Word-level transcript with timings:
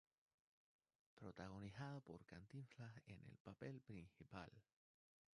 Protagonizada 1.15 1.99
por 1.99 2.25
Cantinflas 2.25 2.99
en 3.05 3.21
el 3.29 3.37
papel 3.37 3.79
principal. 3.81 4.49